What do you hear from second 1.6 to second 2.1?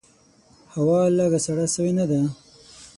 سوي